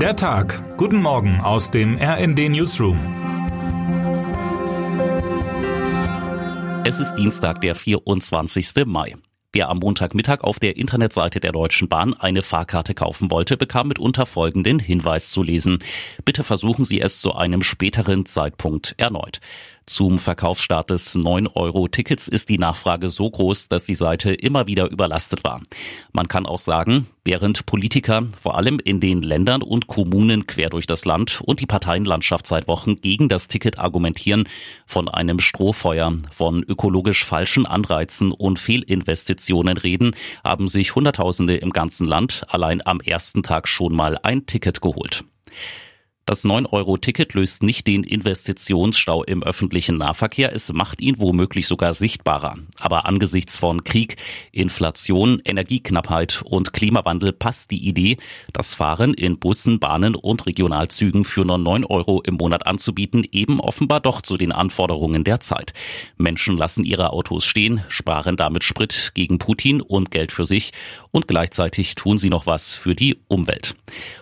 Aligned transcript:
Der 0.00 0.14
Tag. 0.14 0.76
Guten 0.76 1.00
Morgen 1.00 1.40
aus 1.40 1.70
dem 1.70 1.96
RND 1.96 2.50
Newsroom. 2.50 2.98
Es 6.84 7.00
ist 7.00 7.14
Dienstag, 7.14 7.62
der 7.62 7.74
24. 7.74 8.84
Mai. 8.84 9.14
Wer 9.54 9.70
am 9.70 9.78
Montagmittag 9.78 10.42
auf 10.42 10.58
der 10.58 10.76
Internetseite 10.76 11.40
der 11.40 11.52
Deutschen 11.52 11.88
Bahn 11.88 12.12
eine 12.12 12.42
Fahrkarte 12.42 12.92
kaufen 12.92 13.30
wollte, 13.30 13.56
bekam 13.56 13.88
mitunter 13.88 14.26
folgenden 14.26 14.78
Hinweis 14.78 15.30
zu 15.30 15.42
lesen. 15.42 15.78
Bitte 16.26 16.44
versuchen 16.44 16.84
Sie 16.84 17.00
es 17.00 17.22
zu 17.22 17.34
einem 17.34 17.62
späteren 17.62 18.26
Zeitpunkt 18.26 18.96
erneut. 18.98 19.40
Zum 19.88 20.18
Verkaufsstart 20.18 20.90
des 20.90 21.14
9-Euro-Tickets 21.14 22.26
ist 22.26 22.48
die 22.48 22.58
Nachfrage 22.58 23.08
so 23.08 23.30
groß, 23.30 23.68
dass 23.68 23.86
die 23.86 23.94
Seite 23.94 24.34
immer 24.34 24.66
wieder 24.66 24.90
überlastet 24.90 25.44
war. 25.44 25.60
Man 26.12 26.26
kann 26.26 26.44
auch 26.44 26.58
sagen, 26.58 27.06
während 27.24 27.66
Politiker 27.66 28.24
vor 28.36 28.56
allem 28.56 28.80
in 28.82 28.98
den 28.98 29.22
Ländern 29.22 29.62
und 29.62 29.86
Kommunen 29.86 30.48
quer 30.48 30.70
durch 30.70 30.88
das 30.88 31.04
Land 31.04 31.40
und 31.40 31.60
die 31.60 31.66
Parteienlandschaft 31.66 32.48
seit 32.48 32.66
Wochen 32.66 32.96
gegen 32.96 33.28
das 33.28 33.46
Ticket 33.46 33.78
argumentieren, 33.78 34.48
von 34.86 35.08
einem 35.08 35.38
Strohfeuer, 35.38 36.12
von 36.32 36.64
ökologisch 36.64 37.24
falschen 37.24 37.64
Anreizen 37.64 38.32
und 38.32 38.58
Fehlinvestitionen 38.58 39.76
reden, 39.76 40.16
haben 40.42 40.66
sich 40.66 40.96
Hunderttausende 40.96 41.58
im 41.58 41.70
ganzen 41.70 42.08
Land 42.08 42.42
allein 42.48 42.84
am 42.84 42.98
ersten 42.98 43.44
Tag 43.44 43.68
schon 43.68 43.94
mal 43.94 44.18
ein 44.24 44.46
Ticket 44.46 44.80
geholt. 44.80 45.22
Das 46.26 46.44
9-Euro-Ticket 46.44 47.34
löst 47.34 47.62
nicht 47.62 47.86
den 47.86 48.02
Investitionsstau 48.02 49.22
im 49.22 49.44
öffentlichen 49.44 49.96
Nahverkehr, 49.96 50.52
es 50.52 50.72
macht 50.72 51.00
ihn 51.00 51.20
womöglich 51.20 51.68
sogar 51.68 51.94
sichtbarer. 51.94 52.56
Aber 52.80 53.06
angesichts 53.06 53.58
von 53.58 53.84
Krieg, 53.84 54.16
Inflation, 54.50 55.40
Energieknappheit 55.44 56.42
und 56.44 56.72
Klimawandel 56.72 57.32
passt 57.32 57.70
die 57.70 57.86
Idee, 57.86 58.16
das 58.52 58.74
Fahren 58.74 59.14
in 59.14 59.38
Bussen, 59.38 59.78
Bahnen 59.78 60.16
und 60.16 60.46
Regionalzügen 60.46 61.24
für 61.24 61.44
nur 61.44 61.58
9 61.58 61.84
Euro 61.84 62.20
im 62.22 62.34
Monat 62.34 62.66
anzubieten, 62.66 63.24
eben 63.30 63.60
offenbar 63.60 64.00
doch 64.00 64.20
zu 64.20 64.36
den 64.36 64.50
Anforderungen 64.50 65.22
der 65.22 65.38
Zeit. 65.38 65.74
Menschen 66.16 66.58
lassen 66.58 66.82
ihre 66.82 67.12
Autos 67.12 67.44
stehen, 67.44 67.84
sparen 67.86 68.36
damit 68.36 68.64
Sprit 68.64 69.12
gegen 69.14 69.38
Putin 69.38 69.80
und 69.80 70.10
Geld 70.10 70.32
für 70.32 70.44
sich 70.44 70.72
und 71.12 71.28
gleichzeitig 71.28 71.94
tun 71.94 72.18
sie 72.18 72.30
noch 72.30 72.46
was 72.46 72.74
für 72.74 72.96
die 72.96 73.16
Umwelt. 73.28 73.76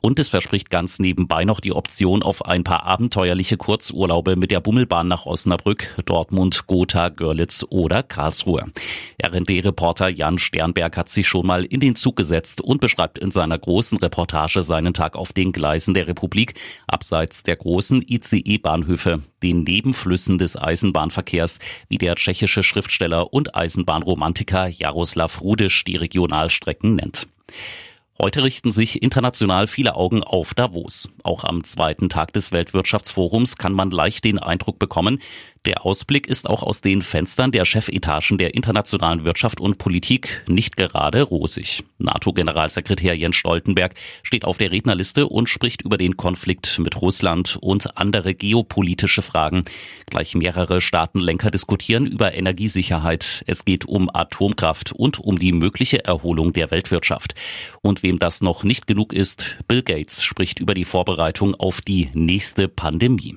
Und 0.00 0.18
es 0.18 0.30
verspricht 0.30 0.70
ganz 0.70 0.98
nebenbei 0.98 1.44
noch 1.44 1.60
die 1.60 1.74
Option, 1.74 1.89
Option 1.90 2.22
auf 2.22 2.46
ein 2.46 2.62
paar 2.62 2.84
abenteuerliche 2.84 3.56
Kurzurlaube 3.56 4.36
mit 4.36 4.52
der 4.52 4.60
Bummelbahn 4.60 5.08
nach 5.08 5.26
Osnabrück, 5.26 5.96
Dortmund, 6.06 6.68
Gotha, 6.68 7.08
Görlitz 7.08 7.66
oder 7.68 8.04
Karlsruhe. 8.04 8.66
RND-Reporter 9.20 10.08
Jan 10.08 10.38
Sternberg 10.38 10.96
hat 10.96 11.08
sich 11.08 11.26
schon 11.26 11.48
mal 11.48 11.64
in 11.64 11.80
den 11.80 11.96
Zug 11.96 12.14
gesetzt 12.14 12.60
und 12.60 12.80
beschreibt 12.80 13.18
in 13.18 13.32
seiner 13.32 13.58
großen 13.58 13.98
Reportage 13.98 14.62
seinen 14.62 14.94
Tag 14.94 15.16
auf 15.16 15.32
den 15.32 15.50
Gleisen 15.50 15.92
der 15.92 16.06
Republik, 16.06 16.54
abseits 16.86 17.42
der 17.42 17.56
großen 17.56 18.04
ICE-Bahnhöfe, 18.06 19.22
den 19.42 19.64
Nebenflüssen 19.64 20.38
des 20.38 20.56
Eisenbahnverkehrs, 20.56 21.58
wie 21.88 21.98
der 21.98 22.14
tschechische 22.14 22.62
Schriftsteller 22.62 23.32
und 23.32 23.56
Eisenbahnromantiker 23.56 24.68
Jaroslav 24.68 25.40
Rudisch 25.40 25.82
die 25.82 25.96
Regionalstrecken 25.96 26.94
nennt. 26.94 27.26
Heute 28.20 28.42
richten 28.42 28.70
sich 28.70 29.00
international 29.00 29.66
viele 29.66 29.94
Augen 29.94 30.22
auf 30.22 30.52
Davos. 30.52 31.08
Auch 31.22 31.42
am 31.42 31.64
zweiten 31.64 32.10
Tag 32.10 32.34
des 32.34 32.52
Weltwirtschaftsforums 32.52 33.56
kann 33.56 33.72
man 33.72 33.90
leicht 33.90 34.26
den 34.26 34.38
Eindruck 34.38 34.78
bekommen, 34.78 35.20
der 35.66 35.84
Ausblick 35.84 36.26
ist 36.26 36.48
auch 36.48 36.62
aus 36.62 36.80
den 36.80 37.02
Fenstern 37.02 37.52
der 37.52 37.66
Chefetagen 37.66 38.38
der 38.38 38.54
internationalen 38.54 39.24
Wirtschaft 39.24 39.60
und 39.60 39.76
Politik 39.76 40.42
nicht 40.48 40.78
gerade 40.78 41.20
rosig. 41.22 41.84
NATO-Generalsekretär 41.98 43.14
Jens 43.14 43.36
Stoltenberg 43.36 43.94
steht 44.22 44.46
auf 44.46 44.56
der 44.56 44.70
Rednerliste 44.70 45.26
und 45.26 45.50
spricht 45.50 45.82
über 45.82 45.98
den 45.98 46.16
Konflikt 46.16 46.78
mit 46.78 47.00
Russland 47.02 47.58
und 47.60 47.98
andere 47.98 48.34
geopolitische 48.34 49.20
Fragen. 49.20 49.64
Gleich 50.06 50.34
mehrere 50.34 50.80
Staatenlenker 50.80 51.50
diskutieren 51.50 52.06
über 52.06 52.34
Energiesicherheit. 52.34 53.44
Es 53.46 53.66
geht 53.66 53.84
um 53.84 54.08
Atomkraft 54.12 54.92
und 54.92 55.18
um 55.18 55.38
die 55.38 55.52
mögliche 55.52 56.04
Erholung 56.06 56.54
der 56.54 56.70
Weltwirtschaft. 56.70 57.34
Und 57.82 58.02
wem 58.02 58.18
das 58.18 58.40
noch 58.40 58.64
nicht 58.64 58.86
genug 58.86 59.12
ist, 59.12 59.58
Bill 59.68 59.82
Gates 59.82 60.22
spricht 60.22 60.58
über 60.58 60.72
die 60.72 60.86
Vorbereitung 60.86 61.54
auf 61.54 61.82
die 61.82 62.08
nächste 62.14 62.66
Pandemie. 62.66 63.36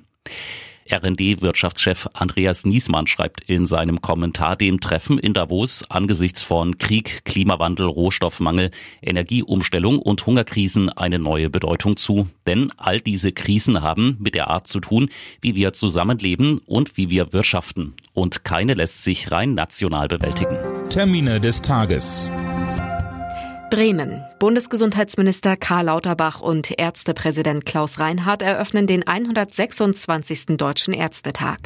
RND-Wirtschaftschef 0.90 2.10
Andreas 2.14 2.66
Niesmann 2.66 3.08
schreibt 3.08 3.42
in 3.50 3.66
seinem 3.66 4.02
Kommentar 4.02 4.56
dem 4.56 4.80
Treffen 4.80 5.18
in 5.20 5.34
Davos 5.34 5.86
angesichts 5.90 6.42
von 6.42 6.78
Krieg, 6.78 7.26
Klimawandel, 7.26 7.86
Rohstoffmangel, 7.86 8.70
Energieumstellung 9.02 10.00
und 10.00 10.26
Hungerkrisen 10.26 10.90
eine 10.90 11.20
neue 11.20 11.50
Bedeutung 11.50 11.98
zu. 11.98 12.28
Denn 12.48 12.72
all 12.78 13.00
diese 13.00 13.32
Krisen 13.32 13.82
haben 13.82 14.18
mit 14.20 14.36
der 14.36 14.50
Art 14.50 14.68
zu 14.68 14.80
tun, 14.80 15.10
wie 15.42 15.56
wir 15.56 15.74
zusammenleben 15.74 16.60
und 16.66 16.98
wie 16.98 17.10
wir 17.10 17.34
wirtschaften. 17.34 17.94
Und 18.14 18.44
keine 18.44 18.74
lässt 18.74 19.04
sich 19.04 19.32
rein 19.32 19.56
national 19.56 20.08
bewältigen. 20.08 20.58
Termine 20.90 21.40
des 21.40 21.62
Tages. 21.62 22.32
Bremen. 23.74 24.24
Bundesgesundheitsminister 24.38 25.58
Karl 25.58 25.86
Lauterbach 25.86 26.42
und 26.42 26.80
Ärztepräsident 26.80 27.66
Klaus 27.66 27.98
Reinhardt 27.98 28.44
eröffnen 28.44 28.86
den 28.86 29.08
126. 29.08 30.58
Deutschen 30.58 30.94
Ärztetag. 30.94 31.58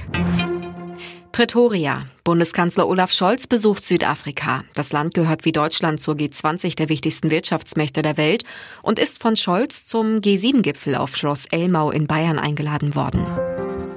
Pretoria. 1.34 2.06
Bundeskanzler 2.24 2.88
Olaf 2.88 3.12
Scholz 3.12 3.48
besucht 3.48 3.86
Südafrika. 3.86 4.64
Das 4.74 4.94
Land 4.94 5.16
gehört 5.16 5.44
wie 5.44 5.52
Deutschland 5.52 6.00
zur 6.00 6.16
G20 6.16 6.78
der 6.78 6.88
wichtigsten 6.88 7.30
Wirtschaftsmächte 7.30 8.04
der 8.04 8.16
Welt 8.16 8.46
und 8.84 9.00
ist 9.00 9.22
von 9.22 9.36
Scholz 9.36 9.86
zum 9.86 10.22
G7-Gipfel 10.22 10.96
auf 10.96 11.18
Schloss 11.18 11.46
Elmau 11.52 11.92
in 11.92 12.08
Bayern 12.08 12.40
eingeladen 12.40 12.96
worden. 12.96 13.26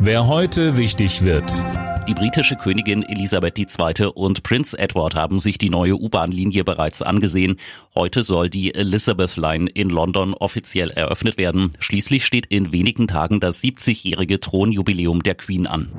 Wer 0.01 0.27
heute 0.27 0.77
wichtig 0.77 1.23
wird. 1.23 1.53
Die 2.09 2.15
britische 2.15 2.57
Königin 2.57 3.03
Elisabeth 3.03 3.59
II. 3.59 4.07
und 4.15 4.43
Prince 4.43 4.79
Edward 4.79 5.15
haben 5.15 5.39
sich 5.39 5.59
die 5.59 5.71
neue 5.71 5.95
U-Bahn-Linie 5.95 6.65
bereits 6.65 7.03
angesehen. 7.03 7.57
Heute 7.95 8.23
soll 8.23 8.51
die 8.51 8.75
Elizabeth 8.75 9.37
Line 9.37 9.71
in 9.73 9.91
London 9.91 10.35
offiziell 10.35 10.91
eröffnet 10.91 11.37
werden. 11.37 11.73
Schließlich 11.79 12.25
steht 12.25 12.47
in 12.47 12.73
wenigen 12.73 13.07
Tagen 13.07 13.39
das 13.39 13.63
70-jährige 13.63 14.41
Thronjubiläum 14.41 15.23
der 15.23 15.35
Queen 15.37 15.67
an. 15.67 15.93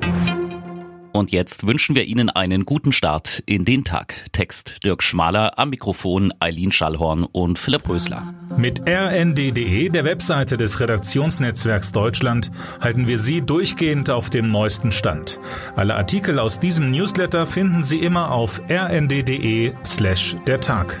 Und 1.12 1.30
jetzt 1.30 1.66
wünschen 1.66 1.94
wir 1.94 2.04
Ihnen 2.04 2.30
einen 2.30 2.64
guten 2.64 2.92
Start 2.92 3.42
in 3.46 3.64
den 3.64 3.84
Tag. 3.84 4.14
Text 4.32 4.84
Dirk 4.84 5.02
Schmaler, 5.02 5.58
am 5.58 5.70
Mikrofon 5.70 6.32
Eileen 6.40 6.72
Schallhorn 6.72 7.24
und 7.24 7.58
Philipp 7.58 7.88
Rösler. 7.88 8.34
Mit 8.56 8.82
rnd.de, 8.88 9.88
der 9.90 10.04
Webseite 10.04 10.56
des 10.56 10.80
Redaktionsnetzwerks 10.80 11.92
Deutschland, 11.92 12.50
halten 12.80 13.06
wir 13.08 13.18
Sie 13.18 13.42
durchgehend 13.42 14.10
auf 14.10 14.30
dem 14.30 14.48
neuesten 14.48 14.90
Stand. 14.90 15.38
Alle 15.76 15.96
Artikel 15.96 16.38
aus 16.38 16.58
diesem 16.58 16.90
Newsletter 16.90 17.46
finden 17.46 17.82
Sie 17.82 17.98
immer 17.98 18.30
auf 18.30 18.62
rnd.de 18.70 19.72
slash 19.84 20.36
der 20.46 20.60
Tag. 20.60 20.98